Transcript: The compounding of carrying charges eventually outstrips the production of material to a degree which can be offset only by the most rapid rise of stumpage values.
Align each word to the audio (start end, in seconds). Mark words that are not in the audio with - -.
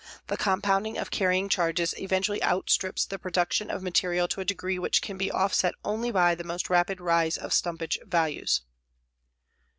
The 0.29 0.35
compounding 0.35 0.97
of 0.97 1.11
carrying 1.11 1.47
charges 1.47 1.93
eventually 1.95 2.41
outstrips 2.43 3.05
the 3.05 3.19
production 3.19 3.69
of 3.69 3.83
material 3.83 4.27
to 4.29 4.41
a 4.41 4.45
degree 4.45 4.79
which 4.79 4.99
can 4.99 5.15
be 5.15 5.29
offset 5.29 5.75
only 5.85 6.09
by 6.09 6.33
the 6.33 6.43
most 6.43 6.71
rapid 6.71 6.99
rise 6.99 7.37
of 7.37 7.53
stumpage 7.53 7.99
values. 8.03 8.63